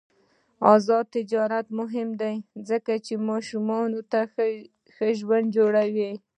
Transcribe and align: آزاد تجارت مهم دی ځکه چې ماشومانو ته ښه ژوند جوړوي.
آزاد 0.73 1.05
تجارت 1.15 1.67
مهم 1.79 2.09
دی 2.21 2.35
ځکه 2.69 2.93
چې 3.05 3.13
ماشومانو 3.29 3.99
ته 4.11 4.19
ښه 4.93 5.07
ژوند 5.19 5.47
جوړوي. 5.57 6.11